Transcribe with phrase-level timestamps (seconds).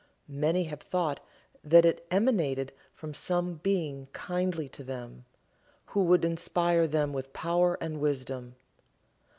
[0.27, 1.19] Many have thought
[1.63, 5.25] that it emanated from some being kindly to them,
[5.85, 8.55] who would inspire them with power and wisdom.